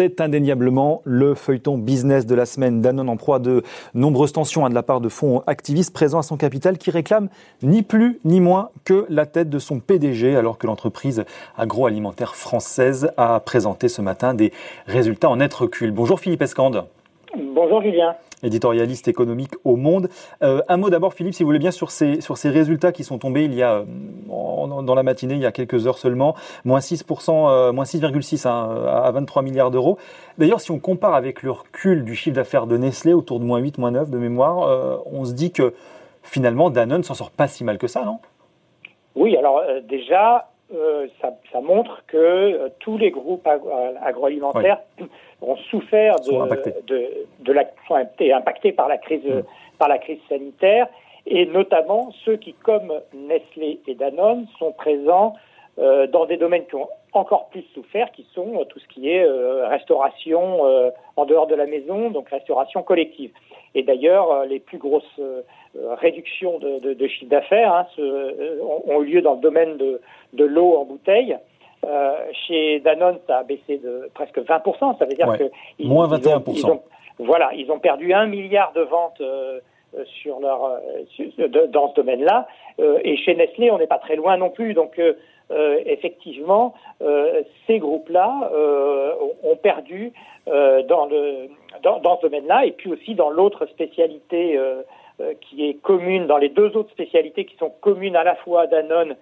C'est 0.00 0.22
indéniablement 0.22 1.02
le 1.04 1.34
feuilleton 1.34 1.76
business 1.76 2.24
de 2.24 2.34
la 2.34 2.46
semaine. 2.46 2.80
Danone 2.80 3.10
en 3.10 3.18
proie 3.18 3.38
de 3.38 3.62
nombreuses 3.92 4.32
tensions 4.32 4.64
hein, 4.64 4.70
de 4.70 4.74
la 4.74 4.82
part 4.82 5.02
de 5.02 5.10
fonds 5.10 5.42
activistes 5.46 5.92
présents 5.92 6.20
à 6.20 6.22
son 6.22 6.38
capital 6.38 6.78
qui 6.78 6.90
réclament 6.90 7.28
ni 7.62 7.82
plus 7.82 8.18
ni 8.24 8.40
moins 8.40 8.70
que 8.86 9.04
la 9.10 9.26
tête 9.26 9.50
de 9.50 9.58
son 9.58 9.78
PDG 9.78 10.36
alors 10.36 10.56
que 10.56 10.66
l'entreprise 10.66 11.26
agroalimentaire 11.54 12.34
française 12.34 13.10
a 13.18 13.40
présenté 13.40 13.88
ce 13.88 14.00
matin 14.00 14.32
des 14.32 14.54
résultats 14.86 15.28
en 15.28 15.36
net 15.36 15.52
recul. 15.52 15.90
Bonjour 15.90 16.18
Philippe 16.18 16.40
Escande. 16.40 16.86
Bonjour 17.52 17.82
Julien 17.82 18.14
éditorialiste 18.42 19.08
économique 19.08 19.52
au 19.64 19.76
Monde. 19.76 20.08
Euh, 20.42 20.62
un 20.68 20.76
mot 20.78 20.88
d'abord, 20.88 21.12
Philippe, 21.12 21.34
si 21.34 21.42
vous 21.42 21.48
voulez 21.48 21.58
bien, 21.58 21.72
sur 21.72 21.90
ces, 21.90 22.22
sur 22.22 22.38
ces 22.38 22.48
résultats 22.48 22.92
qui 22.92 23.04
sont 23.04 23.18
tombés 23.18 23.44
il 23.44 23.54
y 23.54 23.62
a, 23.62 23.80
euh, 23.80 24.82
dans 24.82 24.94
la 24.94 25.02
matinée, 25.02 25.34
il 25.34 25.40
y 25.40 25.46
a 25.46 25.52
quelques 25.52 25.86
heures 25.86 25.98
seulement, 25.98 26.34
moins 26.64 26.78
6%, 26.78 27.50
euh, 27.50 27.72
moins 27.72 27.84
6,6 27.84 28.48
hein, 28.48 28.86
à 28.86 29.10
23 29.10 29.42
milliards 29.42 29.70
d'euros. 29.70 29.98
D'ailleurs, 30.38 30.60
si 30.60 30.70
on 30.70 30.78
compare 30.78 31.14
avec 31.14 31.42
le 31.42 31.50
recul 31.50 32.04
du 32.04 32.14
chiffre 32.14 32.36
d'affaires 32.36 32.66
de 32.66 32.78
Nestlé, 32.78 33.12
autour 33.12 33.40
de 33.40 33.44
moins 33.44 33.58
8, 33.58 33.78
moins 33.78 33.90
9 33.90 34.10
de 34.10 34.18
mémoire, 34.18 35.04
on 35.12 35.24
se 35.24 35.32
dit 35.32 35.52
que 35.52 35.74
finalement, 36.22 36.70
Danone 36.70 37.02
s'en 37.02 37.14
sort 37.14 37.32
pas 37.32 37.46
si 37.46 37.64
mal 37.64 37.78
que 37.78 37.88
ça, 37.88 38.04
non? 38.04 38.20
Oui, 39.16 39.36
alors 39.36 39.60
déjà, 39.86 40.49
ça, 41.20 41.34
ça, 41.52 41.60
montre 41.60 42.04
que 42.06 42.68
tous 42.80 42.96
les 42.96 43.10
groupes 43.10 43.46
agroalimentaires 44.02 44.80
ont 45.42 45.56
souffert 45.56 46.16
de, 46.20 46.82
de, 46.86 47.26
de, 47.40 47.52
la, 47.52 47.64
sont 47.88 47.94
impactés 47.96 48.72
par 48.72 48.88
la 48.88 48.98
crise, 48.98 49.22
par 49.78 49.88
la 49.88 49.98
crise 49.98 50.20
sanitaire, 50.28 50.86
et 51.26 51.46
notamment 51.46 52.12
ceux 52.24 52.36
qui, 52.36 52.54
comme 52.54 52.92
Nestlé 53.14 53.80
et 53.86 53.94
Danone, 53.94 54.46
sont 54.58 54.72
présents 54.72 55.34
euh, 55.78 56.06
dans 56.06 56.26
des 56.26 56.36
domaines 56.36 56.66
qui 56.66 56.74
ont 56.74 56.88
encore 57.12 57.48
plus 57.48 57.64
souffert, 57.74 58.10
qui 58.12 58.26
sont 58.34 58.60
euh, 58.60 58.64
tout 58.64 58.78
ce 58.78 58.86
qui 58.88 59.10
est 59.10 59.24
euh, 59.24 59.66
restauration 59.68 60.66
euh, 60.66 60.90
en 61.16 61.24
dehors 61.24 61.46
de 61.46 61.54
la 61.54 61.66
maison, 61.66 62.10
donc 62.10 62.28
restauration 62.28 62.82
collective. 62.82 63.32
Et 63.74 63.82
d'ailleurs, 63.82 64.46
les 64.46 64.58
plus 64.58 64.78
grosses 64.78 65.20
réductions 65.74 66.58
de, 66.58 66.80
de, 66.80 66.94
de 66.94 67.06
chiffre 67.06 67.30
d'affaires 67.30 67.72
hein, 67.72 67.86
ont, 68.86 69.02
eu 69.02 69.06
lieu 69.06 69.22
dans 69.22 69.34
le 69.34 69.40
domaine 69.40 69.76
de, 69.76 70.00
de 70.32 70.44
l'eau 70.44 70.74
en 70.76 70.84
bouteille, 70.84 71.38
euh, 71.86 72.12
chez 72.46 72.80
Danone, 72.80 73.18
ça 73.26 73.38
a 73.38 73.42
baissé 73.42 73.78
de 73.78 74.10
presque 74.12 74.38
20%. 74.38 74.98
Ça 74.98 75.04
veut 75.06 75.14
dire 75.14 75.34
que 75.38 75.44
ils, 75.78 75.88
moins 75.88 76.08
21%. 76.08 76.70
ont, 76.70 76.82
voilà, 77.18 77.50
ils 77.54 77.70
ont 77.70 77.78
perdu 77.78 78.12
un 78.12 78.26
milliard 78.26 78.72
de 78.72 78.82
ventes 78.82 79.20
euh, 79.22 79.60
sur 80.22 80.40
leur 80.40 80.64
euh, 80.64 81.66
dans 81.68 81.90
ce 81.90 81.94
domaine-là. 81.94 82.46
et 82.78 83.16
chez 83.16 83.34
Nestlé, 83.34 83.70
on 83.70 83.78
n'est 83.78 83.86
pas 83.86 83.98
très 83.98 84.16
loin 84.16 84.36
non 84.36 84.50
plus. 84.50 84.74
Donc 84.74 85.00
effectivement, 85.86 86.74
ces 87.66 87.78
groupes-là 87.78 88.50
ont 89.42 89.56
perdu 89.56 90.12
dans 90.46 91.06
le 91.06 91.48
dans, 91.82 91.98
dans 92.00 92.16
ce 92.18 92.22
domaine-là, 92.22 92.66
et 92.66 92.72
puis 92.72 92.90
aussi 92.90 93.14
dans 93.14 93.30
l'autre 93.30 93.66
spécialité 93.66 94.58
qui 95.40 95.68
est 95.68 95.74
commune, 95.74 96.26
dans 96.26 96.38
les 96.38 96.48
deux 96.48 96.76
autres 96.76 96.90
spécialités 96.90 97.44
qui 97.44 97.56
sont 97.56 97.72
communes 97.80 98.16
à 98.16 98.24
la 98.24 98.36
fois 98.36 98.62
à 98.62 98.66
Danone 98.66 99.16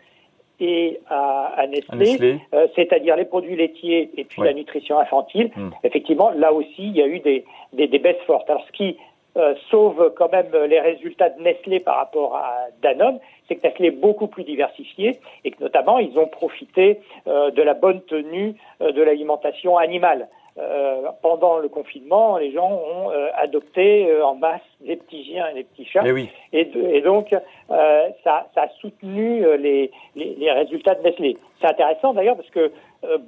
et 0.61 1.01
à, 1.09 1.67
Nestlé, 1.69 2.41
euh, 2.53 2.67
c'est-à-dire 2.75 3.17
les 3.17 3.25
produits 3.25 3.57
laitiers 3.57 4.11
et 4.17 4.25
puis 4.25 4.43
la 4.43 4.53
nutrition 4.53 4.99
infantile. 4.99 5.51
Hmm. 5.55 5.71
Effectivement, 5.85 6.31
là 6.31 6.53
aussi, 6.53 6.73
il 6.79 6.97
y 6.97 7.03
a 7.03 7.07
eu 7.07 7.21
des, 7.21 7.45
des, 7.73 7.87
des 7.87 7.99
baisses 7.99 8.23
fortes. 8.27 8.49
Alors, 8.51 8.65
ce 8.67 8.73
qui 8.73 8.97
euh, 9.37 9.55
sauve 9.71 10.13
quand 10.17 10.33
même 10.33 10.51
les 10.69 10.81
résultats 10.81 11.31
de 11.31 11.41
Nestlé 11.43 11.81
par 11.81 11.97
rapport 11.97 12.37
à 12.37 12.67
Danone, 12.83 13.19
c'est 13.47 13.57
que 13.57 13.67
Nestlé 13.67 13.89
est 13.89 13.91
beaucoup 13.93 14.27
plus 14.27 14.45
diversifié 14.45 15.21
et 15.45 15.51
que 15.51 15.63
notamment 15.63 15.99
ils 15.99 16.19
ont 16.19 16.27
profité 16.27 17.01
euh, 17.27 17.51
de 17.51 17.63
la 17.63 17.75
bonne 17.75 18.03
tenue 18.03 18.55
de 18.81 19.03
l'alimentation 19.03 19.77
animale. 19.77 20.29
Euh, 20.59 21.03
pendant 21.23 21.59
le 21.59 21.69
confinement, 21.69 22.37
les 22.37 22.51
gens 22.51 22.69
ont 22.69 23.13
euh, 23.13 23.29
adopté 23.37 24.11
euh, 24.11 24.27
en 24.27 24.35
masse 24.35 24.61
des 24.81 24.97
petits 24.97 25.25
chiens 25.25 25.47
et 25.51 25.55
des 25.55 25.63
petits 25.65 25.85
chats. 25.85 26.03
Eh 26.05 26.29
et, 26.53 26.97
et, 26.97 27.01
donc, 27.01 27.33
ça, 27.69 28.47
ça, 28.55 28.63
a 28.63 28.69
soutenu 28.81 29.45
les, 29.57 29.93
les, 30.17 30.35
les 30.35 30.51
résultats 30.51 30.97
de 30.97 31.03
Nestlé. 31.03 31.37
C'est 31.61 31.69
intéressant 31.69 32.13
d'ailleurs 32.13 32.37
parce 32.37 32.51
que 32.51 32.73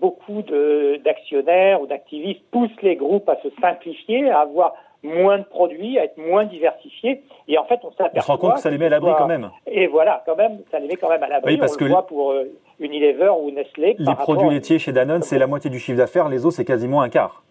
beaucoup 0.01 0.43
d'actionnaires 1.05 1.81
ou 1.81 1.87
d'activistes 1.87 2.43
poussent 2.51 2.83
les 2.83 2.97
groupes 2.97 3.29
à 3.29 3.37
se 3.43 3.49
simplifier, 3.61 4.29
à 4.31 4.41
avoir 4.41 4.75
moins 5.03 5.39
de 5.39 5.45
produits, 5.45 5.99
à 5.99 6.05
être 6.05 6.19
moins 6.19 6.45
diversifiés. 6.45 7.23
Et 7.49 7.59
en 7.59 7.65
fait, 7.65 7.81
on 7.85 7.91
s'aperçoit. 7.93 8.19
On 8.19 8.21
se 8.21 8.27
rend 8.27 8.39
compte 8.39 8.55
que 8.55 8.61
ça 8.61 8.71
les 8.71 8.79
met 8.79 8.87
à 8.87 8.91
l'abri 8.91 9.13
quand 9.17 9.27
même. 9.27 9.51
Et 9.67 9.87
voilà, 9.87 10.23
quand 10.27 10.37
même, 10.37 10.61
ça 10.71 10.79
les 10.79 10.89
met 10.89 10.97
quand 10.97 11.09
même 11.09 11.23
à 11.23 11.29
l'abri. 11.29 11.55
Oui, 11.55 11.59
parce 11.59 11.75
on 11.75 11.79
que 11.79 11.85
le 11.85 11.91
voit 11.91 12.07
pour 12.07 12.33
euh, 12.33 12.51
Unilever 12.79 13.31
ou 13.41 13.51
Nestlé. 13.51 13.97
Les 13.99 14.15
produits 14.15 14.51
laitiers 14.51 14.79
chez 14.79 14.93
Danone, 14.93 15.23
c'est 15.23 15.39
la 15.39 15.47
moitié 15.47 15.71
du 15.71 15.79
chiffre 15.79 15.99
d'affaires. 15.99 16.29
Les 16.29 16.45
autres, 16.45 16.57
c'est 16.57 16.65
quasiment 16.65 17.03
un 17.03 17.09
quart. 17.09 17.43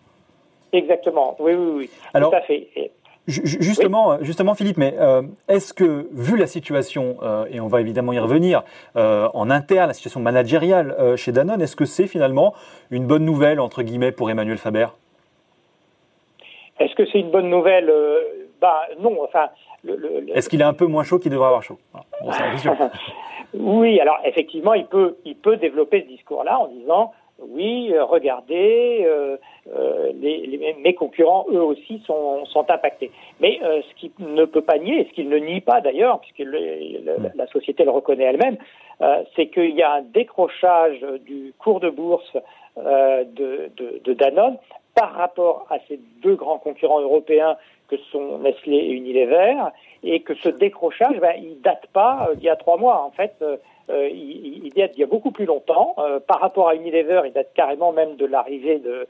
Exactement. 0.71 1.35
Oui, 1.39 1.53
oui, 1.53 1.71
oui. 1.75 1.89
Alors, 2.13 2.31
Tout 2.31 2.38
à 2.38 2.41
fait. 2.41 2.67
Justement, 3.27 4.17
justement, 4.21 4.55
Philippe, 4.55 4.77
mais 4.77 4.95
euh, 4.97 5.21
est-ce 5.47 5.71
que, 5.71 6.07
vu 6.11 6.35
la 6.35 6.47
situation, 6.47 7.17
euh, 7.21 7.45
et 7.51 7.59
on 7.59 7.67
va 7.67 7.79
évidemment 7.79 8.11
y 8.11 8.17
revenir, 8.17 8.63
en 8.95 9.49
interne, 9.51 9.88
la 9.88 9.93
situation 9.93 10.19
managériale 10.19 10.95
chez 11.15 11.31
Danone, 11.31 11.61
est-ce 11.61 11.75
que 11.75 11.85
c'est 11.85 12.07
finalement 12.07 12.53
une 12.89 13.05
bonne 13.05 13.25
nouvelle, 13.25 13.59
entre 13.59 13.83
guillemets, 13.83 14.11
pour 14.11 14.31
Emmanuel 14.31 14.57
Faber? 14.57 14.88
Est-ce 16.79 16.95
que 16.95 17.06
c'est 17.07 17.19
une 17.19 17.31
bonne 17.31 17.50
nouvelle 17.50 17.90
euh, 17.90 18.47
Bah 18.62 18.81
non. 19.00 19.17
Enfin. 19.23 19.50
Est-ce 20.34 20.50
qu'il 20.50 20.62
est 20.62 20.66
un 20.66 20.73
peu 20.73 20.88
moins 20.88 21.03
chaud 21.03 21.19
qu'il 21.19 21.31
devrait 21.31 21.47
avoir 21.47 21.63
chaud? 21.63 21.78
Oui, 23.56 24.00
alors 24.00 24.19
effectivement, 24.25 24.75
il 24.75 24.85
peut, 24.85 25.18
il 25.25 25.35
peut 25.35 25.57
développer 25.57 26.03
ce 26.03 26.07
discours-là 26.07 26.59
en 26.59 26.68
disant 26.68 27.13
oui, 27.39 27.91
euh, 27.91 28.03
regardez, 28.03 29.03
euh, 29.07 29.38
les, 30.13 30.75
mes 30.79 30.94
concurrents, 30.94 31.47
eux 31.51 31.63
aussi, 31.63 32.00
sont, 32.06 32.45
sont 32.45 32.69
impactés. 32.69 33.09
Mais 33.39 33.59
ce 33.59 33.95
qu'il 33.95 34.12
ne 34.19 34.45
peut 34.45 34.62
pas 34.62 34.78
nier, 34.78 35.00
et 35.00 35.06
ce 35.06 35.13
qu'il 35.13 35.29
ne 35.29 35.38
nie 35.38 35.62
pas 35.62 35.81
d'ailleurs, 35.81 36.19
puisque 36.19 36.47
hmm. 36.47 37.31
la 37.34 37.47
société 37.47 37.85
le 37.85 37.89
reconnaît 37.89 38.25
elle-même, 38.25 38.57
c'est 39.35 39.47
qu'il 39.47 39.73
y 39.73 39.81
a 39.81 39.94
un 39.94 40.01
décrochage 40.01 41.03
du 41.25 41.51
cours 41.57 41.79
de 41.79 41.89
bourse 41.89 42.38
de, 42.78 43.72
de, 43.78 44.00
de, 44.03 44.13
Danone 44.13 44.57
par 44.95 45.13
rapport 45.13 45.67
à 45.69 45.77
ces 45.88 46.00
deux 46.22 46.35
grands 46.35 46.57
concurrents 46.57 47.01
européens 47.01 47.55
que 47.89 47.97
sont 48.11 48.39
Nestlé 48.39 48.77
et 48.77 48.91
Unilever, 48.91 49.55
et 50.03 50.22
que 50.22 50.35
ce 50.35 50.50
décrochage, 50.50 51.19
ben, 51.19 51.33
il 51.38 51.59
date 51.61 51.88
pas 51.91 52.29
euh, 52.29 52.35
d'il 52.35 52.45
y 52.45 52.50
a 52.50 52.55
trois 52.55 52.77
mois. 52.77 53.03
En 53.03 53.11
fait, 53.11 53.33
euh, 53.41 53.57
euh, 53.89 54.07
il, 54.09 54.72
date 54.75 54.91
d'il 54.91 55.01
y 55.01 55.03
a 55.03 55.07
beaucoup 55.07 55.31
plus 55.31 55.45
longtemps. 55.45 55.95
par 56.27 56.39
rapport 56.39 56.69
à 56.69 56.75
Unilever, 56.75 57.23
il 57.25 57.33
date 57.33 57.51
carrément 57.55 57.91
même 57.91 58.16
de 58.17 58.25
l'arrivée 58.25 58.77
de, 58.77 59.07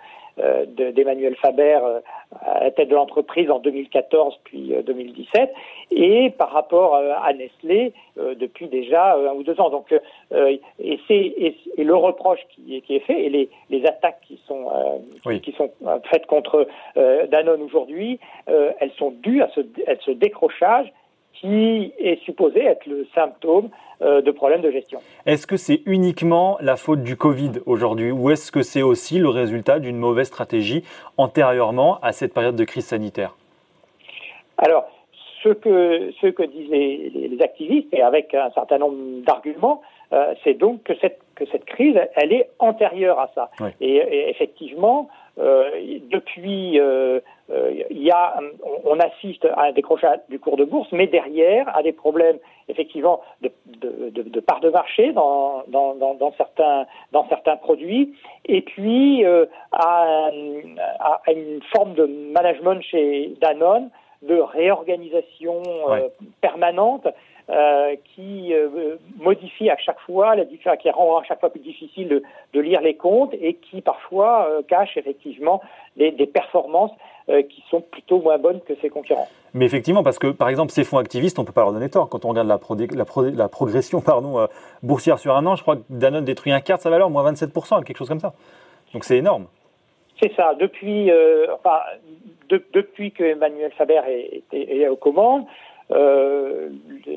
d'Emmanuel 0.67 1.35
Faber 1.35 1.79
euh, 1.83 1.99
à 2.45 2.63
la 2.65 2.71
tête 2.71 2.89
de 2.89 2.95
l'entreprise 2.95 3.49
en 3.49 3.59
2014 3.59 4.39
puis 4.43 4.73
2017 4.85 5.41
euh, 5.41 5.45
et 5.91 6.29
par 6.29 6.51
rapport 6.51 6.95
à 6.95 7.33
Nestlé 7.33 7.93
depuis 8.17 8.67
déjà 8.67 9.15
un 9.15 9.33
ou 9.33 9.43
deux 9.43 9.59
ans. 9.59 9.69
Donc 9.69 9.91
et 10.31 10.99
c'est 11.07 11.15
et, 11.15 11.83
le 11.83 11.95
reproche 11.95 12.39
qui 12.49 12.75
est, 12.75 12.81
qui 12.81 12.95
est 12.95 12.99
fait 12.99 13.25
et 13.25 13.29
les, 13.29 13.49
les 13.69 13.85
attaques 13.85 14.21
qui 14.27 14.39
sont 14.47 14.67
qui 15.41 15.51
sont 15.53 15.71
faites 16.11 16.27
contre 16.27 16.67
Danone 16.95 17.61
aujourd'hui, 17.61 18.19
elles 18.45 18.91
sont 18.97 19.11
dues 19.11 19.41
à 19.41 19.49
ce, 19.55 19.61
à 19.87 19.95
ce 20.05 20.11
décrochage 20.11 20.91
qui 21.33 21.93
est 21.97 22.21
supposé 22.25 22.63
être 22.65 22.85
le 22.85 23.07
symptôme 23.15 23.69
euh, 24.01 24.21
de 24.21 24.31
problèmes 24.31 24.61
de 24.61 24.71
gestion. 24.71 24.99
Est-ce 25.25 25.47
que 25.47 25.57
c'est 25.57 25.81
uniquement 25.85 26.57
la 26.61 26.75
faute 26.75 27.03
du 27.03 27.15
Covid 27.15 27.51
aujourd'hui 27.65 28.11
ou 28.11 28.29
est-ce 28.29 28.51
que 28.51 28.61
c'est 28.61 28.81
aussi 28.81 29.19
le 29.19 29.29
résultat 29.29 29.79
d'une 29.79 29.97
mauvaise 29.97 30.27
stratégie 30.27 30.83
antérieurement 31.17 31.99
à 32.01 32.11
cette 32.11 32.33
période 32.33 32.55
de 32.55 32.63
crise 32.65 32.85
sanitaire? 32.85 33.35
Alors, 34.57 34.89
ce 35.43 35.49
que, 35.49 36.11
ce 36.21 36.27
que 36.27 36.43
disent 36.43 36.69
les, 36.69 37.09
les, 37.09 37.41
activistes, 37.41 37.93
et 37.93 38.01
avec 38.01 38.33
un 38.33 38.51
certain 38.51 38.77
nombre 38.77 39.23
d'arguments, 39.25 39.81
euh, 40.11 40.33
c'est 40.43 40.55
donc 40.55 40.83
que 40.83 40.93
cette, 40.99 41.19
que 41.35 41.45
cette 41.51 41.65
crise, 41.65 41.97
elle 42.15 42.33
est 42.33 42.49
antérieure 42.59 43.19
à 43.19 43.29
ça. 43.35 43.49
Et, 43.79 43.95
et, 43.95 44.29
effectivement, 44.29 45.09
depuis, 45.39 46.79
euh, 46.79 47.19
euh, 47.49 47.71
il 47.89 48.03
y 48.03 48.11
a, 48.11 48.35
on, 48.83 48.99
assiste 48.99 49.45
à 49.45 49.63
un 49.63 49.71
décrochage 49.71 50.19
du 50.29 50.39
cours 50.39 50.57
de 50.57 50.65
bourse, 50.65 50.89
mais 50.91 51.07
derrière, 51.07 51.75
à 51.75 51.81
des 51.81 51.93
problèmes 51.93 52.37
effectivement 52.67 53.21
de, 53.41 53.51
de, 53.81 54.09
de, 54.09 54.21
de 54.23 54.39
part 54.39 54.59
de 54.59 54.69
marché 54.69 55.13
dans, 55.13 55.63
dans, 55.67 55.95
dans, 55.95 56.13
dans, 56.15 56.33
certains, 56.33 56.85
dans 57.11 57.27
certains 57.29 57.55
produits, 57.55 58.15
et 58.45 58.61
puis 58.61 59.23
à, 59.71 60.29
à, 60.99 61.31
une 61.31 61.61
forme 61.73 61.93
de 61.93 62.05
management 62.05 62.81
chez 62.81 63.33
Danone 63.41 63.89
de 64.21 64.35
réorganisation 64.35 65.63
permanente 66.41 67.07
euh, 67.49 67.95
qui 68.13 68.53
euh, 68.53 68.97
modifie 69.17 69.71
à 69.71 69.77
chaque 69.77 69.99
fois, 70.01 70.35
la, 70.35 70.45
qui 70.45 70.89
rend 70.91 71.17
à 71.17 71.23
chaque 71.23 71.39
fois 71.39 71.49
plus 71.49 71.59
difficile 71.59 72.07
de, 72.07 72.21
de 72.53 72.59
lire 72.59 72.79
les 72.79 72.95
comptes 72.95 73.33
et 73.33 73.55
qui 73.55 73.81
parfois 73.81 74.47
euh, 74.47 74.61
cache 74.61 74.95
effectivement 74.97 75.59
des, 75.97 76.11
des 76.11 76.27
performances 76.27 76.91
qui 77.47 77.63
sont 77.69 77.81
plutôt 77.81 78.19
moins 78.21 78.39
bonnes 78.39 78.59
que 78.61 78.73
ses 78.81 78.89
concurrents. 78.89 79.27
Mais 79.53 79.65
effectivement, 79.65 80.01
parce 80.01 80.17
que 80.17 80.27
par 80.27 80.49
exemple, 80.49 80.71
ces 80.71 80.83
fonds 80.83 80.97
activistes, 80.97 81.37
on 81.37 81.45
peut 81.45 81.51
pas 81.51 81.61
leur 81.61 81.73
donner 81.73 81.87
tort. 81.87 82.09
Quand 82.09 82.25
on 82.25 82.29
regarde 82.29 82.47
la, 82.47 82.57
la, 82.57 83.05
la 83.35 83.47
progression 83.47 84.01
pardon, 84.01 84.47
boursière 84.81 85.19
sur 85.19 85.35
un 85.35 85.45
an, 85.45 85.55
je 85.55 85.61
crois 85.61 85.75
que 85.75 85.83
Danone 85.91 86.25
détruit 86.25 86.51
un 86.51 86.59
quart 86.59 86.79
de 86.79 86.81
sa 86.81 86.89
valeur, 86.89 87.11
moins 87.11 87.31
27%, 87.31 87.83
quelque 87.83 87.97
chose 87.97 88.09
comme 88.09 88.19
ça. 88.19 88.33
Donc 88.93 89.03
c'est 89.03 89.17
énorme. 89.17 89.45
C'est 90.19 90.33
ça. 90.33 90.55
Depuis, 90.59 91.11
enfin, 91.53 91.81
depuis 92.49 93.11
que 93.11 93.23
Emmanuel 93.23 93.71
Faber 93.73 94.01
est, 94.07 94.41
est, 94.51 94.77
est 94.79 94.87
aux 94.87 94.95
commandes, 94.95 95.45
euh, 95.91 96.69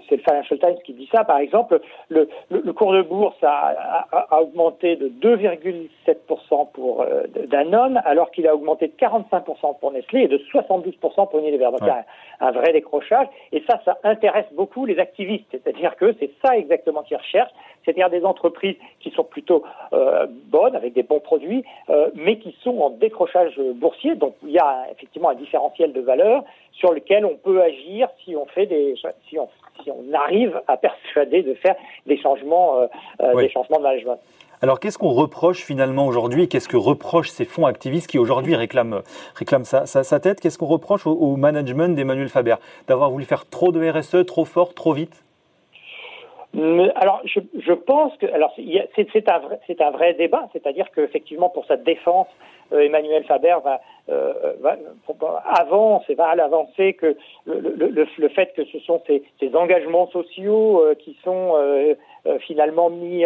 c'est 0.09 0.17
le 0.17 0.23
Financial 0.23 0.59
Times 0.59 0.79
qui 0.85 0.95
dit 0.95 1.09
ça, 1.13 1.25
par 1.25 1.39
exemple, 1.39 1.81
le, 2.09 2.29
le, 2.51 2.73
cours 2.73 2.93
de 2.93 3.03
bourse 3.03 3.37
a, 3.43 4.07
a, 4.11 4.41
augmenté 4.41 4.97
de 4.97 5.09
2,7% 5.09 6.71
pour 6.73 7.03
euh, 7.03 7.25
Danone, 7.49 8.01
alors 8.05 8.31
qu'il 8.31 8.47
a 8.47 8.55
augmenté 8.55 8.89
de 8.89 8.93
45% 8.95 9.79
pour 9.79 9.93
Nestlé 9.93 10.23
et 10.23 10.29
de 10.29 10.39
72% 10.39 11.31
pour 11.31 11.39
Unilever. 11.39 11.67
Donc 11.67 11.81
il 11.83 11.87
y 11.87 11.91
a 11.91 12.05
un, 12.41 12.51
vrai 12.51 12.73
décrochage, 12.73 13.27
et 13.53 13.63
ça, 13.69 13.81
ça 13.85 13.99
intéresse 14.05 14.47
beaucoup 14.53 14.87
les 14.87 14.99
activistes, 14.99 15.47
c'est-à-dire 15.51 15.97
que 15.97 16.15
c'est 16.19 16.31
ça 16.45 16.57
exactement 16.57 17.03
qu'ils 17.03 17.19
recherchent, 17.19 17.53
c'est-à-dire 17.85 18.11
des 18.11 18.25
entreprises 18.25 18.77
qui 19.01 19.11
sont 19.11 19.25
plutôt 19.25 19.65
euh, 19.93 20.27
bonnes, 20.47 20.77
avec 20.77 20.93
des 20.95 21.03
bons 21.03 21.21
produits, 21.21 21.65
euh, 21.91 22.11
mais 22.15 22.39
qui 22.39 22.57
sont 22.63 22.79
en 22.79 22.91
décrochage 22.91 23.59
boursier, 23.75 24.15
donc 24.15 24.35
il 24.43 24.51
y 24.51 24.59
a 24.59 24.87
effectivement 24.91 25.31
un 25.31 25.35
différentiel 25.35 25.93
de 25.93 26.01
valeur 26.01 26.45
sur 26.73 26.93
lequel 26.93 27.25
on 27.25 27.37
peut 27.37 27.63
agir 27.63 28.09
si 28.25 28.35
on 28.37 28.47
fait 28.47 28.67
des, 28.67 28.95
si 29.29 29.39
on, 29.39 29.49
si 29.83 29.91
on 29.91 30.13
arrive 30.15 30.61
à 30.69 30.77
persuader 30.77 31.43
de 31.43 31.55
faire 31.55 31.77
des 32.07 32.17
changements, 32.17 32.81
euh, 33.23 33.35
des 33.35 33.49
changements 33.51 33.79
de 33.79 33.83
management. 33.83 34.19
Alors, 34.63 34.79
qu'est-ce 34.79 34.97
qu'on 34.97 35.11
reproche 35.11 35.65
finalement 35.65 36.07
aujourd'hui 36.07 36.47
Qu'est-ce 36.47 36.69
que 36.69 36.77
reprochent 36.77 37.31
ces 37.31 37.45
fonds 37.45 37.67
activistes 37.67 38.07
qui 38.07 38.21
aujourd'hui 38.21 38.55
réclament, 38.55 39.03
réclament 39.35 39.65
sa, 39.65 39.87
sa, 39.87 40.21
tête? 40.21 40.41
Qu'est-ce 40.41 40.57
qu'on 40.57 40.67
reproche 40.67 41.05
au, 41.05 41.35
management 41.35 41.97
d'Emmanuel 41.97 42.29
Faber 42.29 42.55
D'avoir 42.87 43.11
voulu 43.11 43.25
faire 43.25 43.45
trop 43.49 43.73
de 43.73 43.91
RSE, 43.91 44.25
trop 44.25 44.45
fort, 44.45 44.73
trop 44.73 44.93
vite? 44.93 45.25
Alors, 46.55 47.23
je, 47.25 47.41
je, 47.59 47.73
pense 47.73 48.15
que 48.19 48.27
alors 48.27 48.55
c'est 48.55 49.29
un, 49.31 49.39
vrai, 49.39 49.59
un 49.81 49.91
vrai 49.91 50.15
débat, 50.15 50.49
c'est-à-dire 50.53 50.91
qu'effectivement 50.95 51.49
pour 51.49 51.65
sa 51.65 51.77
défense, 51.77 52.29
Emmanuel 52.81 53.25
Faber 53.25 53.57
va, 53.65 53.81
euh, 54.09 54.55
va 54.61 54.77
avance 55.45 56.03
et 56.09 56.15
va 56.15 56.27
à 56.27 56.35
l'avancée 56.35 56.95
que 56.95 57.17
le, 57.45 57.61
le, 57.61 58.07
le, 58.19 58.29
fait 58.29 58.53
que 58.55 58.65
ce 58.65 58.79
sont 58.81 59.01
ces, 59.07 59.23
ces 59.39 59.55
engagements 59.55 60.09
sociaux 60.09 60.83
euh, 60.83 60.95
qui 60.95 61.17
sont 61.23 61.53
euh, 61.55 61.95
euh, 62.27 62.39
finalement 62.41 62.91
mis 62.91 63.25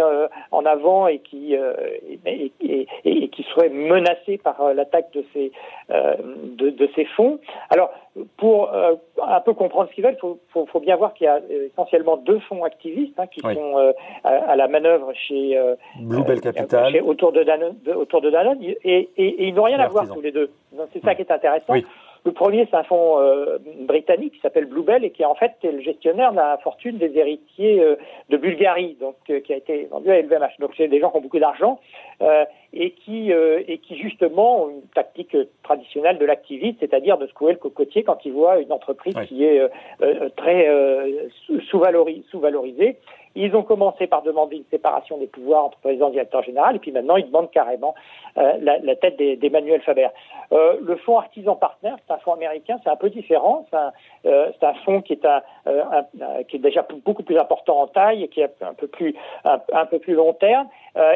en 0.50 0.64
avant 0.64 1.06
et 1.06 1.18
qui 1.18 1.54
et, 1.54 2.52
et, 2.60 2.86
et, 3.04 3.28
qui 3.28 3.42
seraient 3.44 3.68
menacés 3.68 4.38
par 4.38 4.74
l'attaque 4.74 5.12
de 5.12 5.24
ces 5.32 5.52
de, 5.88 6.70
de, 6.70 6.88
ces 6.94 7.04
fonds. 7.04 7.38
Alors 7.70 7.90
pour 8.38 8.70
un 8.72 9.40
peu 9.40 9.52
comprendre 9.52 9.90
ce 9.90 9.94
qu'ils 9.94 10.04
veulent, 10.04 10.14
il 10.16 10.20
faut, 10.20 10.38
faut, 10.50 10.66
faut, 10.66 10.80
bien 10.80 10.96
voir 10.96 11.12
qu'il 11.12 11.26
y 11.26 11.28
a 11.28 11.40
essentiellement 11.66 12.16
deux 12.16 12.38
fonds 12.40 12.64
activistes 12.64 13.18
hein, 13.18 13.26
qui 13.26 13.40
sont 13.40 13.92
à, 14.24 14.56
la 14.56 14.68
manœuvre 14.68 15.12
chez 15.14 15.60
Bluebell 16.00 16.40
Capital, 16.40 16.92
chez, 16.92 17.00
autour 17.02 17.32
de 17.32 17.42
Danone, 17.42 17.76
autour 17.94 18.22
de 18.22 18.30
Danone 18.30 18.58
et, 18.62 18.76
et, 19.16 19.35
et 19.36 19.48
ils 19.48 19.54
n'ont 19.54 19.64
rien 19.64 19.78
à 19.78 19.88
voir 19.88 20.08
tous 20.08 20.20
les 20.20 20.32
deux. 20.32 20.50
C'est 20.92 21.02
ça 21.02 21.14
qui 21.14 21.22
est 21.22 21.30
intéressant. 21.30 21.74
Le 22.26 22.32
premier, 22.32 22.66
c'est 22.68 22.76
un 22.76 22.82
fonds 22.82 23.20
euh, 23.20 23.58
britannique 23.82 24.34
qui 24.34 24.40
s'appelle 24.40 24.64
Bluebell 24.64 25.04
et 25.04 25.10
qui 25.10 25.24
en 25.24 25.36
fait 25.36 25.52
est 25.62 25.70
le 25.70 25.80
gestionnaire 25.80 26.32
de 26.32 26.36
la 26.38 26.58
fortune 26.58 26.98
des 26.98 27.16
héritiers 27.16 27.80
euh, 27.80 27.94
de 28.30 28.36
Bulgarie, 28.36 28.96
donc 29.00 29.14
euh, 29.30 29.38
qui 29.38 29.52
a 29.52 29.56
été 29.56 29.84
vendu 29.84 30.10
à 30.10 30.20
LVMH. 30.20 30.58
Donc 30.58 30.72
c'est 30.76 30.88
des 30.88 30.98
gens 30.98 31.10
qui 31.10 31.18
ont 31.18 31.20
beaucoup 31.20 31.38
d'argent 31.38 31.78
et 32.72 32.90
qui 32.92 33.30
et 33.30 33.78
qui 33.78 33.96
justement 33.96 34.64
ont 34.64 34.70
une 34.70 34.82
tactique 34.94 35.36
traditionnelle 35.62 36.18
de 36.18 36.24
l'activiste, 36.24 36.78
c'est-à-dire 36.80 37.16
de 37.16 37.26
secouer 37.26 37.52
le 37.52 37.58
cocotier 37.58 38.02
quand 38.02 38.24
ils 38.24 38.32
voient 38.32 38.58
une 38.58 38.72
entreprise 38.72 39.14
qui 39.28 39.44
est 39.44 39.60
très 40.36 40.66
sous-valorisée 41.70 42.96
ils 43.36 43.54
ont 43.54 43.62
commencé 43.62 44.06
par 44.06 44.22
demander 44.22 44.56
une 44.56 44.64
séparation 44.70 45.18
des 45.18 45.26
pouvoirs 45.26 45.66
entre 45.66 45.78
président 45.78 46.08
et 46.08 46.12
directeur 46.12 46.42
général, 46.42 46.76
et 46.76 46.78
puis 46.78 46.90
maintenant 46.90 47.16
ils 47.16 47.26
demandent 47.26 47.50
carrément 47.50 47.94
euh, 48.38 48.52
la, 48.60 48.78
la, 48.78 48.96
tête 48.96 49.16
d'Emmanuel 49.16 49.80
Faber. 49.82 50.08
Euh, 50.52 50.76
le 50.82 50.96
fonds 50.96 51.18
Artisan 51.18 51.56
Partner, 51.56 51.92
c'est 52.06 52.12
un 52.12 52.18
fonds 52.18 52.34
américain, 52.34 52.78
c'est 52.84 52.90
un 52.90 52.96
peu 52.96 53.08
différent. 53.08 53.66
C'est 53.70 53.76
un, 53.76 53.92
euh, 54.26 54.50
un, 54.60 54.74
fonds 54.84 55.00
qui 55.00 55.14
est, 55.14 55.24
un, 55.24 55.42
un, 55.66 56.42
qui 56.44 56.56
est 56.56 56.60
déjà 56.60 56.86
beaucoup 57.04 57.22
plus 57.22 57.38
important 57.38 57.80
en 57.80 57.86
taille 57.86 58.24
et 58.24 58.28
qui 58.28 58.40
est 58.40 58.62
un 58.62 58.74
peu 58.74 58.88
plus, 58.88 59.14
un, 59.44 59.86
peu 59.86 59.98
plus 59.98 60.14
long 60.14 60.32
terme. 60.34 60.68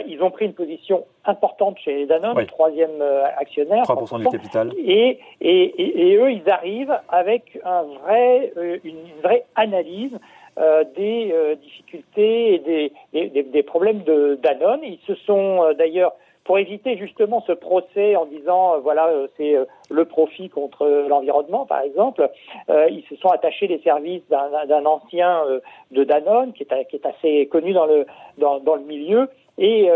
Ils 0.07 0.23
ont 0.23 0.31
pris 0.31 0.45
une 0.45 0.55
position 0.55 1.05
importante 1.25 1.79
chez 1.79 2.07
Danone, 2.07 2.39
le 2.39 2.47
troisième 2.47 3.03
actionnaire. 3.39 3.85
3% 3.85 4.19
du 4.19 4.29
capital. 4.29 4.73
Et, 4.79 5.19
et, 5.41 5.63
et, 5.63 6.09
et, 6.09 6.17
eux, 6.17 6.33
ils 6.33 6.49
arrivent 6.51 6.99
avec 7.09 7.59
un 7.65 7.83
vrai, 7.83 8.53
une 8.85 9.09
vraie 9.23 9.45
analyse 9.57 10.19
euh, 10.59 10.85
des 10.97 11.31
euh, 11.33 11.55
difficultés 11.55 12.55
et 12.55 12.59
des, 12.59 12.93
des, 13.13 13.43
des 13.45 13.63
problèmes 13.63 14.03
de 14.03 14.39
Danone. 14.43 14.81
Ils 14.83 14.99
se 15.07 15.15
sont 15.15 15.63
euh, 15.63 15.75
d'ailleurs 15.75 16.13
pour 16.45 16.59
éviter 16.59 16.97
justement 16.97 17.45
ce 17.47 17.53
procès 17.53 18.17
en 18.17 18.27
disant 18.27 18.81
voilà 18.81 19.09
c'est 19.37 19.55
le 19.89 20.05
profit 20.07 20.49
contre 20.49 20.87
l'environnement 21.09 21.67
par 21.67 21.83
exemple, 21.83 22.29
ils 22.69 23.05
se 23.09 23.15
sont 23.17 23.29
attachés 23.29 23.69
les 23.69 23.79
services 23.81 24.23
d'un 24.29 24.87
ancien 24.87 25.45
de 25.93 26.03
Danone 26.03 26.53
qui 26.55 26.65
est, 26.65 26.85
qui 26.87 26.97
est 26.97 27.07
assez 27.07 27.47
connu 27.47 27.73
dans 27.73 27.85
le 27.85 28.07
dans, 28.39 28.59
dans 28.59 28.75
le 28.75 28.83
milieu 28.83 29.29
et 29.59 29.91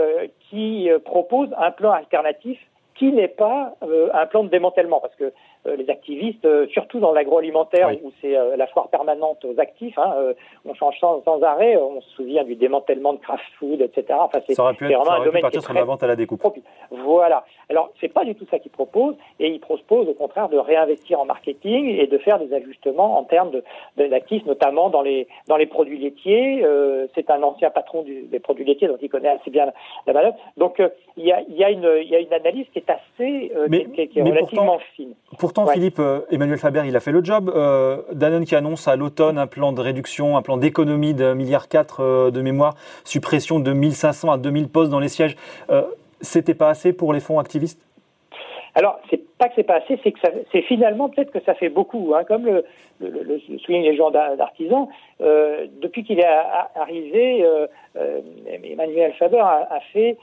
qui 0.50 0.90
propose 1.04 1.48
un 1.58 1.72
plan 1.72 1.90
alternatif 1.92 2.60
qui 2.94 3.10
n'est 3.10 3.26
pas 3.26 3.74
un 4.12 4.26
plan 4.26 4.44
de 4.44 4.50
démantèlement 4.50 5.00
parce 5.00 5.16
que 5.16 5.24
euh, 5.24 5.32
les 5.66 5.88
activistes, 5.88 6.44
euh, 6.44 6.66
surtout 6.68 7.00
dans 7.00 7.12
l'agroalimentaire 7.12 7.90
où 8.02 8.12
c'est 8.20 8.36
euh, 8.36 8.56
la 8.56 8.66
foire 8.66 8.88
permanente 8.88 9.44
aux 9.44 9.58
actifs. 9.58 9.98
Hein, 9.98 10.14
on 10.64 10.74
change 10.74 10.98
sans, 11.00 11.22
sans, 11.24 11.42
arrêt. 11.42 11.76
On 11.76 12.00
se 12.00 12.10
souvient 12.10 12.44
du 12.44 12.54
démantèlement 12.54 13.14
de 13.14 13.18
Kraft 13.18 13.44
Food, 13.58 13.80
etc. 13.80 14.18
Enfin, 14.20 14.40
c'est 14.46 14.54
vraiment 14.54 15.12
un 15.12 15.24
domaine 15.24 15.42
qui 15.50 15.56
est 15.56 15.60
sur 15.60 15.72
la 15.72 15.84
vente 15.84 16.02
à 16.02 16.06
la 16.06 16.16
découpe. 16.16 16.42
Voilà. 16.90 17.44
Alors, 17.70 17.90
c'est 18.00 18.12
pas 18.12 18.24
du 18.24 18.34
tout 18.34 18.46
ça 18.50 18.58
qu'ils 18.58 18.70
proposent, 18.70 19.16
et 19.40 19.48
ils 19.48 19.60
proposent 19.60 20.08
au 20.08 20.14
contraire 20.14 20.48
de 20.48 20.58
réinvestir 20.58 21.20
en 21.20 21.24
marketing 21.24 21.88
et 21.88 22.06
de 22.06 22.18
faire 22.18 22.38
des 22.38 22.52
ajustements 22.52 23.18
en 23.18 23.24
termes 23.24 23.52
d'actifs, 23.96 24.44
de, 24.44 24.48
notamment 24.48 24.90
dans 24.90 25.02
les 25.02 25.26
dans 25.48 25.56
les 25.56 25.66
produits 25.66 25.98
laitiers. 25.98 26.62
Euh, 26.64 27.06
c'est 27.14 27.30
un 27.30 27.42
ancien 27.42 27.70
patron 27.70 28.02
du, 28.02 28.22
des 28.22 28.40
produits 28.40 28.64
laitiers, 28.64 28.88
donc 28.88 28.98
il 29.00 29.08
connaît 29.08 29.28
assez 29.28 29.50
bien 29.50 29.72
la 30.06 30.12
valeur. 30.12 30.34
Donc, 30.56 30.82
il 31.16 31.24
y, 31.24 31.32
a, 31.32 31.40
y, 31.48 31.64
a 31.64 31.70
une, 31.70 31.90
y 32.02 32.16
a 32.16 32.20
une 32.20 32.32
analyse 32.32 32.66
qui 32.72 32.80
est 32.80 32.90
assez, 32.90 33.52
mais, 33.68 33.84
qui, 33.86 34.08
qui 34.08 34.18
est 34.18 34.22
relativement 34.22 34.78
fine. 34.94 35.14
Pourtant, 35.54 35.70
Philippe, 35.70 36.00
euh, 36.00 36.22
Emmanuel 36.32 36.58
Faber, 36.58 36.82
il 36.84 36.96
a 36.96 37.00
fait 37.00 37.12
le 37.12 37.22
job. 37.22 37.48
Euh, 37.54 37.98
Danone 38.12 38.44
qui 38.44 38.56
annonce 38.56 38.88
à 38.88 38.96
l'automne 38.96 39.38
un 39.38 39.46
plan 39.46 39.72
de 39.72 39.80
réduction, 39.80 40.36
un 40.36 40.42
plan 40.42 40.56
d'économie 40.56 41.14
de 41.14 41.26
1,4 41.26 41.34
milliard 41.36 41.66
euh, 42.00 42.32
de 42.32 42.40
mémoire, 42.40 42.74
suppression 43.04 43.60
de 43.60 43.72
1500 43.72 44.32
à 44.32 44.36
2000 44.36 44.68
postes 44.68 44.90
dans 44.90 44.98
les 44.98 45.08
sièges. 45.08 45.36
C'était 46.22 46.54
pas 46.54 46.70
assez 46.70 46.92
pour 46.92 47.12
les 47.12 47.20
fonds 47.20 47.38
activistes? 47.38 47.80
Alors, 48.74 48.98
c'est 49.08 49.22
pas 49.38 49.46
que 49.46 49.52
c'est 49.54 49.62
pas 49.62 49.76
assez, 49.76 50.00
c'est 50.02 50.10
que 50.10 50.18
c'est 50.50 50.62
finalement 50.62 51.08
peut-être 51.08 51.30
que 51.30 51.40
ça 51.44 51.54
fait 51.54 51.68
beaucoup. 51.68 52.14
Hein, 52.16 52.24
comme 52.24 52.46
le, 52.46 52.64
le, 52.98 53.22
le, 53.22 53.38
soulignent 53.58 53.84
les 53.84 53.96
gens 53.96 54.10
d'artisans, 54.10 54.88
euh, 55.20 55.66
depuis 55.80 56.02
qu'il 56.02 56.18
est 56.18 56.26
arrivé, 56.74 57.44
euh, 57.44 57.68
Emmanuel 58.48 59.12
Faber 59.20 59.38
a, 59.38 59.68
a 59.70 59.80
fait 59.92 60.18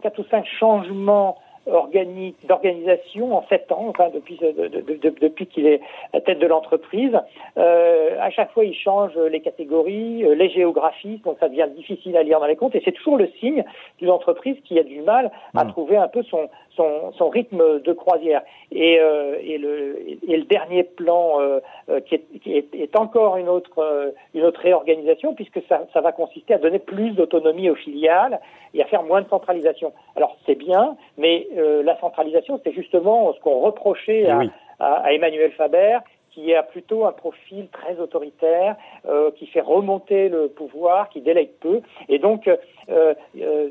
quatre 0.00 0.18
ou 0.20 0.24
cinq 0.30 0.46
changements 0.58 1.36
d'organisation 1.66 3.36
en 3.36 3.46
sept 3.48 3.70
ans, 3.72 3.86
enfin 3.88 4.10
depuis 4.12 4.36
de, 4.36 4.68
de, 4.68 5.14
depuis 5.20 5.46
qu'il 5.46 5.66
est 5.66 5.80
à 6.12 6.18
la 6.18 6.20
tête 6.20 6.38
de 6.38 6.46
l'entreprise. 6.46 7.18
Euh, 7.56 8.16
à 8.20 8.30
chaque 8.30 8.52
fois, 8.52 8.64
il 8.64 8.74
change 8.74 9.16
les 9.16 9.40
catégories, 9.40 10.24
euh, 10.24 10.34
les 10.34 10.50
géographies, 10.50 11.20
donc 11.24 11.36
ça 11.40 11.48
devient 11.48 11.68
difficile 11.76 12.16
à 12.16 12.22
lire 12.22 12.40
dans 12.40 12.46
les 12.46 12.56
comptes. 12.56 12.74
Et 12.74 12.82
c'est 12.84 12.92
toujours 12.92 13.16
le 13.16 13.28
signe 13.40 13.64
d'une 13.98 14.10
entreprise 14.10 14.56
qui 14.64 14.78
a 14.78 14.82
du 14.82 15.00
mal 15.00 15.30
à 15.54 15.64
hmm. 15.64 15.68
trouver 15.68 15.96
un 15.96 16.08
peu 16.08 16.22
son, 16.24 16.48
son, 16.76 17.12
son 17.12 17.28
rythme 17.28 17.80
de 17.80 17.92
croisière. 17.92 18.42
Et, 18.72 18.98
euh, 18.98 19.36
et, 19.40 19.58
le, 19.58 19.98
et 20.26 20.36
le 20.36 20.44
dernier 20.44 20.82
plan 20.82 21.40
euh, 21.40 21.60
euh 21.88 22.00
qui, 22.00 22.16
est, 22.16 22.24
qui 22.42 22.56
est, 22.56 22.74
est, 22.74 22.96
encore 22.96 23.36
une 23.36 23.48
autre, 23.48 23.78
euh, 23.78 24.10
une 24.34 24.42
autre 24.42 24.60
réorganisation, 24.60 25.34
puisque 25.34 25.60
ça, 25.68 25.86
ça 25.92 26.00
va 26.00 26.12
consister 26.12 26.54
à 26.54 26.58
donner 26.58 26.78
plus 26.78 27.10
d'autonomie 27.10 27.70
aux 27.70 27.74
filiales 27.74 28.40
et 28.74 28.82
à 28.82 28.86
faire 28.86 29.02
moins 29.02 29.22
de 29.22 29.28
centralisation. 29.28 29.92
Alors 30.16 30.36
c'est 30.46 30.56
bien, 30.56 30.96
mais 31.16 31.46
euh, 31.56 31.82
la 31.82 31.98
centralisation, 32.00 32.60
c'est 32.64 32.72
justement 32.72 33.32
ce 33.34 33.40
qu'on 33.40 33.60
reprochait 33.60 34.24
eh 34.26 34.30
à, 34.30 34.40
à, 34.80 35.06
à, 35.06 35.12
Emmanuel 35.12 35.52
Faber, 35.52 35.98
qui 36.30 36.52
a 36.54 36.62
plutôt 36.62 37.04
un 37.04 37.12
profil 37.12 37.68
très 37.68 37.98
autoritaire, 38.00 38.76
euh, 39.08 39.30
qui 39.32 39.46
fait 39.46 39.60
remonter 39.60 40.28
le 40.28 40.48
pouvoir, 40.48 41.08
qui 41.08 41.20
délègue 41.20 41.52
peu. 41.60 41.80
Et 42.08 42.18
donc, 42.18 42.48
euh, 42.48 42.56
euh 42.88 43.68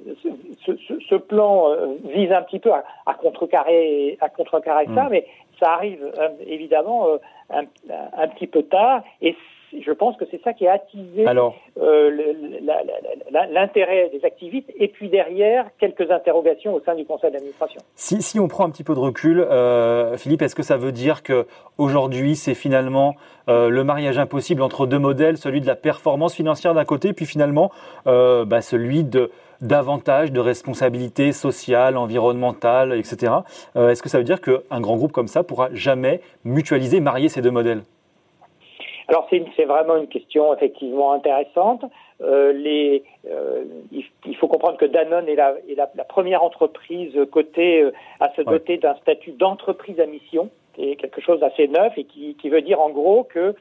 ce, 0.65 0.71
ce, 0.77 0.99
ce, 1.09 1.15
plan 1.15 1.75
vise 2.05 2.31
un 2.31 2.41
petit 2.41 2.59
peu 2.59 2.71
à, 2.71 2.83
à 3.05 3.13
contrecarrer, 3.15 4.17
à 4.21 4.29
contrecarrer 4.29 4.85
ça, 4.95 5.03
mm. 5.03 5.09
mais 5.11 5.27
ça 5.59 5.73
arrive 5.73 6.09
évidemment 6.47 7.07
un, 7.49 7.63
un, 8.17 8.27
petit 8.29 8.47
peu 8.47 8.63
tard. 8.63 9.03
Et 9.21 9.35
je 9.82 9.92
pense 9.92 10.15
que 10.18 10.25
c'est 10.30 10.42
ça 10.44 10.53
qui 10.53 10.68
a 10.68 10.74
attisé 10.74 11.25
euh, 11.27 12.12
l'intérêt 13.51 14.10
des 14.10 14.25
activistes 14.25 14.72
et 14.77 14.88
puis 14.88 15.10
derrière 15.10 15.65
quelques 15.80 16.10
interrogations 16.12 16.74
au 16.74 16.82
sein 16.82 16.96
du 16.96 17.06
conseil 17.06 17.32
d'administration. 17.32 17.82
Si, 17.96 18.22
si, 18.22 18.39
on 18.39 18.48
prend 18.48 18.65
un 18.65 18.70
petit 18.70 18.84
peu 18.84 18.94
de 18.94 19.00
recul, 19.00 19.39
euh, 19.39 20.18
Philippe, 20.18 20.42
est-ce 20.42 20.56
que 20.56 20.63
ça 20.63 20.77
veut 20.77 20.92
dire 20.92 21.24
que 21.24 21.46
aujourd'hui 21.77 22.36
c'est 22.36 22.53
finalement 22.53 23.15
euh, 23.50 23.70
le 23.70 23.84
mariage 23.84 24.18
impossible 24.18 24.62
entre 24.62 24.86
deux 24.86 25.00
modèles, 25.00 25.38
celui 25.38 25.62
de 25.62 25.68
la 25.68 25.75
performance 25.75 26.36
financière 26.36 26.74
d'un 26.74 26.86
côté, 26.86 27.13
puis 27.13 27.25
finalement 27.25 27.72
bah, 28.06 28.62
celui 28.62 29.03
de 29.03 29.32
davantage 29.62 30.32
de 30.32 30.39
responsabilités 30.39 31.32
sociales, 31.32 31.98
environnementales, 31.98 32.94
etc. 32.94 33.34
Est-ce 33.75 34.03
que 34.03 34.10
ça 34.10 34.18
veut 34.18 34.24
dire 34.24 34.42
qu'un 34.42 34.82
grand 34.82 34.98
groupe 34.98 35.12
comme 35.12 35.27
ça 35.27 35.44
pourra 35.44 35.70
jamais 35.74 36.22
mutualiser, 36.44 37.00
marier 37.00 37.30
ces 37.30 37.42
deux 37.42 37.51
modèles? 37.51 37.84
Alors 39.07 39.27
c'est 39.29 39.65
vraiment 39.65 39.98
une 39.98 40.07
question 40.07 40.53
effectivement 40.53 41.13
intéressante. 41.13 41.83
Euh, 42.22 42.53
les, 42.53 43.03
euh, 43.29 43.63
il, 43.91 44.36
faut 44.38 44.48
comprendre 44.48 44.77
que 44.77 44.86
Danone 44.86 45.27
est 45.27 45.36
la, 45.36 45.55
est 45.67 45.75
la, 45.75 45.88
première 46.05 46.43
entreprise 46.43 47.13
cotée 47.31 47.81
euh, 47.81 47.91
à 48.19 48.33
se 48.36 48.41
doter 48.41 48.77
d'un 48.77 48.95
statut 48.95 49.31
d'entreprise 49.31 50.00
à 50.00 50.05
mission, 50.05 50.50
qui 50.74 50.91
est 50.91 50.95
quelque 50.95 51.19
chose 51.22 51.39
d'assez 51.41 51.67
neuf 51.67 51.93
et 51.98 52.05
qui, 52.05 52.36
qui, 52.36 52.50
veut 52.50 52.62
dire 52.62 52.79
en 52.79 52.91
gros 52.91 53.25
que 53.25 53.55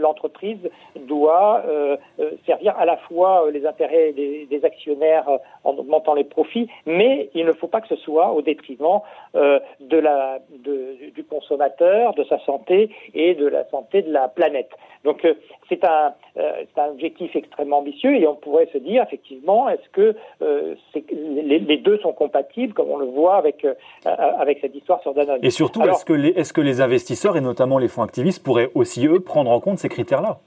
l'entreprise 0.00 0.58
doit 1.06 1.62
euh, 1.66 1.96
euh, 2.20 2.30
servir 2.44 2.74
à 2.76 2.84
la 2.84 2.96
fois 2.96 3.50
les 3.50 3.66
intérêts 3.66 4.12
des, 4.12 4.46
des, 4.46 4.64
actionnaires 4.64 5.28
en 5.64 5.76
augmentant 5.76 6.14
les 6.14 6.24
profits, 6.24 6.68
mais 6.86 7.30
il 7.34 7.46
ne 7.46 7.52
faut 7.52 7.68
pas 7.68 7.80
que 7.80 7.88
ce 7.88 7.96
soit 7.96 8.32
au 8.32 8.42
détriment 8.42 9.00
de 9.34 9.98
la, 9.98 10.38
de, 10.64 11.10
du 11.14 11.24
consommateur, 11.24 12.14
de 12.14 12.24
sa 12.24 12.38
santé 12.40 12.90
et 13.14 13.34
de 13.34 13.46
la 13.46 13.64
santé 13.68 14.02
de 14.02 14.12
la 14.12 14.28
planète. 14.28 14.70
Donc 15.04 15.26
c'est 15.68 15.84
un, 15.84 16.14
un, 16.36 16.88
objectif 16.88 17.36
extrêmement 17.36 17.78
ambitieux 17.78 18.16
et 18.16 18.26
on 18.26 18.34
pourrait 18.34 18.68
se 18.72 18.78
dire 18.78 19.02
effectivement 19.02 19.68
est-ce 19.68 19.88
que 19.90 20.16
les, 20.40 21.58
les, 21.58 21.76
deux 21.76 21.98
sont 21.98 22.12
compatibles 22.12 22.72
comme 22.72 22.90
on 22.90 22.96
le 22.96 23.06
voit 23.06 23.36
avec 23.36 23.66
avec 24.04 24.58
cette 24.60 24.74
histoire 24.74 25.00
sur 25.02 25.14
Danone. 25.14 25.38
Et 25.42 25.50
surtout 25.50 25.82
est-ce 25.82 26.04
que 26.04 26.14
est-ce 26.14 26.52
que 26.52 26.60
les 26.60 26.80
investisseurs 26.80 27.36
et 27.36 27.40
notamment 27.40 27.78
les 27.78 27.88
fonds 27.88 28.02
activistes 28.02 28.42
pourraient 28.42 28.70
aussi 28.74 29.06
eux 29.06 29.20
prendre 29.20 29.50
en 29.50 29.60
compte 29.60 29.75
ces 29.76 29.88
critères-là. 29.88 30.38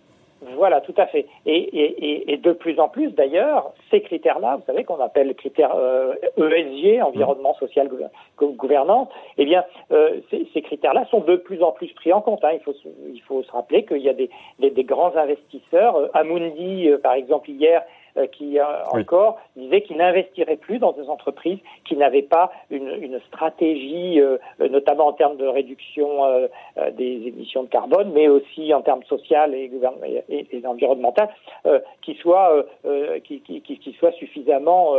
Voilà, 0.56 0.80
tout 0.82 0.94
à 0.98 1.06
fait. 1.06 1.26
Et, 1.46 2.38
de 2.42 2.54
plus 2.54 2.80
en 2.80 2.88
plus, 2.88 3.12
d'ailleurs, 3.12 3.74
ces 3.92 4.02
critères-là, 4.02 4.56
vous 4.56 4.64
savez 4.66 4.86
qu'on 4.86 5.00
appelle 5.02 5.28
les 5.28 5.34
critères 5.34 5.76
euh, 5.76 6.14
ESG, 6.38 7.02
environnement, 7.02 7.54
social, 7.56 7.90
gouvernance, 8.38 9.10
eh 9.38 9.46
bien, 9.46 9.66
euh, 9.92 10.22
ces, 10.32 10.62
critères-là 10.62 11.06
sont 11.12 11.20
de 11.20 11.36
plus 11.36 11.62
en 11.62 11.72
plus 11.72 11.92
pris 11.94 12.14
en 12.14 12.22
compte. 12.22 12.44
Hein. 12.46 12.52
Il, 12.54 12.62
faut, 12.62 12.74
il 13.14 13.22
faut 13.22 13.44
se 13.44 13.52
rappeler 13.52 13.84
qu'il 13.84 14.02
y 14.02 14.10
a 14.10 14.14
des, 14.14 14.30
des, 14.60 14.84
grands 14.84 15.16
investisseurs. 15.16 15.98
Euh, 15.98 16.08
Amundi, 16.14 16.90
par 17.04 17.14
exemple, 17.14 17.50
hier, 17.50 17.82
euh, 17.82 17.84
qui 18.32 18.60
euh, 18.60 18.64
encore 18.92 19.40
disait 19.56 19.82
qu'il 19.82 19.98
n'investirait 19.98 20.58
plus 20.58 20.80
dans 20.80 20.92
des 20.94 21.10
entreprises 21.10 21.60
qui 21.86 21.96
n'avaient 21.96 22.22
pas 22.22 22.52
une, 22.70 22.90
une 23.02 23.20
stratégie, 23.28 24.20
euh, 24.20 24.38
notamment 24.60 25.08
en 25.08 25.14
termes 25.14 25.38
de 25.38 25.48
réduction 25.48 26.10
des 26.94 27.28
émissions 27.28 27.64
de 27.64 27.70
carbone, 27.70 28.12
mais 28.14 28.28
aussi 28.28 28.74
en 28.74 28.82
termes 28.82 29.04
social 29.04 29.54
et, 29.54 29.72
et, 30.30 30.48
et 30.52 30.66
environnemental, 30.66 31.30
qui 32.02 32.16
soit 32.16 32.66
qui, 33.24 33.42
qui, 33.42 33.62
qui, 33.62 33.94
soit 34.00 34.12
suffisamment 34.14 34.94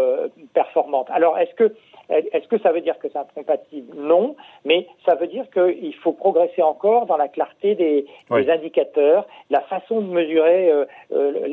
performante. 0.55 1.09
Alors, 1.11 1.39
est-ce 1.39 1.55
que 1.55 1.75
est-ce 2.11 2.49
que 2.49 2.59
ça 2.59 2.73
veut 2.73 2.81
dire 2.81 2.99
que 2.99 3.09
c'est 3.09 3.19
incompatible 3.19 3.97
Non, 3.97 4.37
mais 4.65 4.87
ça 5.07 5.15
veut 5.15 5.27
dire 5.27 5.45
qu'il 5.51 5.95
faut 5.97 6.13
progresser 6.13 6.63
encore 6.63 7.07
dans 7.07 7.17
la 7.17 7.29
clarté 7.29 7.75
des, 7.75 8.07
des 8.31 8.51
indicateurs, 8.51 9.27
la 9.51 9.61
façon 9.63 10.01
de 10.01 10.07
mesurer 10.07 10.71
euh, 10.71 10.85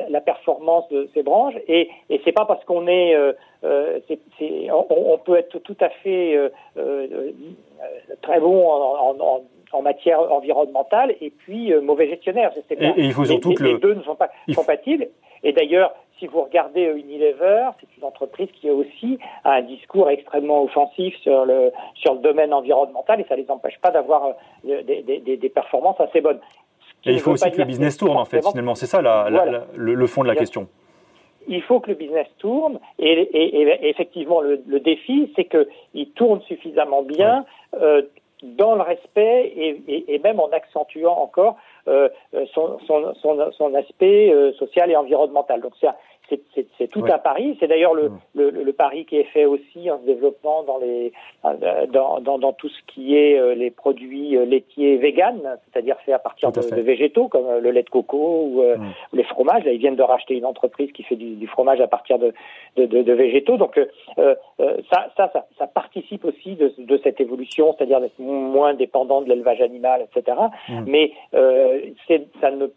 la 0.09 0.21
performance 0.21 0.87
de 0.89 1.09
ces 1.13 1.23
branches 1.23 1.55
et, 1.67 1.89
et 2.09 2.21
c'est 2.25 2.31
pas 2.31 2.45
parce 2.45 2.63
qu'on 2.65 2.87
est, 2.87 3.15
euh, 3.15 3.33
euh 3.63 3.99
on, 4.71 4.85
on, 4.89 5.17
peut 5.17 5.37
être 5.37 5.59
tout 5.59 5.77
à 5.79 5.89
fait 5.89 6.35
euh, 6.35 6.49
euh 6.77 7.31
très 8.21 8.39
bon 8.39 8.67
en, 8.67 9.15
en, 9.19 9.41
en, 9.71 9.81
matière 9.81 10.19
environnementale 10.31 11.15
et 11.21 11.29
puis 11.29 11.73
mauvais 11.81 12.07
gestionnaire. 12.07 12.51
Et, 12.69 12.91
il 12.97 13.13
faut 13.13 13.25
surtout 13.25 13.53
que 13.53 13.63
les 13.63 13.77
deux 13.77 13.93
ne 13.93 14.01
sont 14.03 14.15
pas 14.15 14.29
compatibles. 14.55 15.07
Et 15.43 15.53
d'ailleurs, 15.53 15.93
si 16.19 16.27
vous 16.27 16.41
regardez 16.41 16.83
Unilever, 16.95 17.69
c'est 17.79 17.97
une 17.97 18.03
entreprise 18.03 18.49
qui 18.59 18.69
a 18.69 18.73
aussi 18.73 19.19
un 19.43 19.61
discours 19.61 20.09
extrêmement 20.09 20.63
offensif 20.63 21.15
sur 21.21 21.45
le 21.45 21.71
sur 21.95 22.15
le 22.15 22.19
domaine 22.21 22.53
environnemental 22.53 23.21
et 23.21 23.25
ça 23.29 23.35
les 23.35 23.49
empêche 23.49 23.77
pas 23.79 23.91
d'avoir 23.91 24.33
des, 24.63 24.83
des, 24.83 25.37
des, 25.37 25.49
performances 25.49 25.99
assez 25.99 26.21
bonnes. 26.21 26.39
Et 27.05 27.11
il 27.11 27.19
faut 27.19 27.31
aussi 27.31 27.51
que 27.51 27.57
le 27.57 27.65
business 27.65 27.97
tourne 27.97 28.17
en 28.17 28.25
fait, 28.25 28.45
finalement, 28.45 28.75
c'est 28.75 28.87
ça 28.87 29.01
la, 29.01 29.29
le, 29.75 30.07
fond 30.07 30.23
de 30.23 30.27
la 30.27 30.35
question. 30.35 30.67
il 31.47 31.61
faut 31.61 31.79
que 31.79 31.91
le 31.91 31.95
business 31.95 32.27
tourne 32.39 32.79
et, 32.99 33.11
et, 33.11 33.61
et 33.61 33.89
effectivement 33.89 34.41
le, 34.41 34.61
le 34.65 34.79
défi 34.79 35.31
c'est 35.35 35.45
qu'il 35.45 36.11
tourne 36.11 36.41
suffisamment 36.41 37.03
bien 37.03 37.45
euh, 37.79 38.01
dans 38.43 38.75
le 38.75 38.81
respect 38.81 39.51
et, 39.55 40.13
et, 40.13 40.19
même 40.19 40.39
en 40.39 40.49
accentuant 40.49 41.17
encore 41.17 41.57
euh, 41.87 42.09
son, 42.53 42.77
son, 42.85 43.13
son, 43.15 43.51
son, 43.51 43.73
aspect 43.73 44.31
euh, 44.31 44.53
social 44.53 44.91
et 44.91 44.95
environnemental. 44.95 45.61
Donc 45.61 45.73
c'est 45.79 45.87
c'est 46.29 46.87
tout 46.87 47.05
un 47.05 47.17
pari. 47.17 47.57
C'est 47.59 47.67
d'ailleurs 47.67 47.93
le, 47.93 48.11
le, 48.35 48.49
le, 48.49 48.73
pari 48.73 49.05
qui 49.05 49.17
est 49.17 49.23
fait 49.25 49.45
aussi 49.45 49.89
en 49.89 49.99
se 49.99 50.05
développant 50.05 50.63
dans, 50.63 50.77
les, 50.77 51.11
dans, 51.91 52.19
dans, 52.19 52.37
dans 52.37 52.53
tout 52.53 52.69
ce 52.69 52.81
qui 52.87 53.15
est 53.15 53.39
euh, 53.39 53.55
les 53.55 53.71
produits 53.71 54.37
euh, 54.37 54.45
laitiers 54.45 54.97
véganes, 54.97 55.57
c'est-à-dire 55.65 55.97
fait 56.05 56.13
à 56.13 56.19
partir 56.19 56.51
de, 56.51 56.81
végétaux 56.81 57.27
comme 57.27 57.45
euh, 57.45 57.59
le 57.59 57.71
lait 57.71 57.83
de 57.83 57.89
coco 57.89 58.17
ou, 58.17 58.63
les 59.13 59.23
fromages. 59.23 59.63
Là, 59.63 59.71
ils 59.71 59.79
viennent 59.79 59.95
de 59.95 60.03
racheter 60.03 60.35
une 60.35 60.45
entreprise 60.45 60.91
qui 60.91 61.03
fait 61.03 61.15
du, 61.15 61.35
du 61.35 61.47
fromage 61.47 61.79
à 61.81 61.87
partir 61.87 62.19
de, 62.19 62.33
de, 62.75 62.85
de 62.85 63.13
végétaux. 63.13 63.57
Donc 63.57 63.79
euh, 64.59 64.75
ça, 64.91 65.07
ça, 65.15 65.29
ça, 65.33 65.45
ça, 65.57 65.67
participe 65.67 66.25
aussi 66.25 66.55
de, 66.55 66.99
cette 67.03 67.21
évolution, 67.21 67.75
c'est-à-dire 67.77 68.01
d'être 68.01 68.19
moins 68.19 68.73
dépendant 68.73 69.21
de 69.21 69.29
l'élevage 69.29 69.61
animal, 69.61 70.01
etc. 70.01 70.37
Mais 70.85 71.11
euh, 71.35 71.81
ça, 72.41 72.51
ne, 72.51 72.67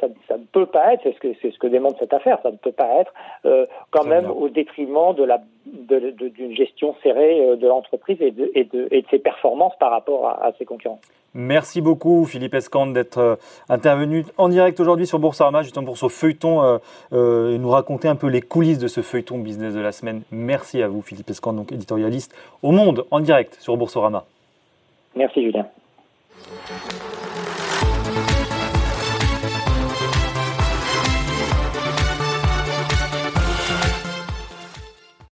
ça, 0.00 0.06
ça 0.26 0.36
ne 0.38 0.44
peut 0.50 0.66
pas 0.66 0.94
être, 0.94 1.02
c'est 1.02 1.12
ce 1.12 1.20
que, 1.20 1.34
ce 1.34 1.58
que 1.58 1.66
démontre 1.66 1.98
cette 1.98 2.14
affaire, 2.14 2.38
ça 2.42 2.50
ne 2.50 2.56
peut 2.56 2.72
pas 2.72 2.87
être 2.96 3.12
euh, 3.44 3.66
quand 3.90 4.04
même 4.04 4.30
au 4.30 4.48
détriment 4.48 5.14
de 5.14 5.24
la 5.24 5.40
d'une 5.66 6.56
gestion 6.56 6.94
serrée 7.02 7.40
euh, 7.40 7.56
de 7.56 7.66
l'entreprise 7.66 8.16
et 8.20 8.30
de, 8.30 8.50
et, 8.54 8.64
de, 8.64 8.88
et 8.90 9.02
de 9.02 9.06
ses 9.10 9.18
performances 9.18 9.74
par 9.78 9.90
rapport 9.90 10.26
à, 10.26 10.50
ses 10.58 10.64
concurrents. 10.64 11.00
Merci 11.34 11.82
beaucoup 11.82 12.24
Philippe 12.24 12.54
Escande 12.54 12.94
d'être 12.94 13.18
euh, 13.18 13.36
intervenu 13.68 14.24
en 14.38 14.48
direct 14.48 14.80
aujourd'hui 14.80 15.06
sur 15.06 15.18
Boursorama 15.18 15.62
justement 15.62 15.84
pour 15.84 15.98
ce 15.98 16.08
feuilleton 16.08 16.78
et 17.12 17.58
nous 17.58 17.70
raconter 17.70 18.08
un 18.08 18.16
peu 18.16 18.28
les 18.28 18.40
coulisses 18.40 18.78
de 18.78 18.88
ce 18.88 19.02
feuilleton 19.02 19.38
business 19.38 19.74
de 19.74 19.80
la 19.80 19.92
semaine. 19.92 20.22
Merci 20.30 20.82
à 20.82 20.88
vous 20.88 21.02
Philippe 21.02 21.28
Escande, 21.28 21.56
donc 21.56 21.70
éditorialiste 21.70 22.34
au 22.62 22.72
Monde 22.72 23.04
en 23.10 23.20
direct 23.20 23.56
sur 23.60 23.76
Boursorama. 23.76 24.24
Merci 25.14 25.42
Julien. 25.42 25.66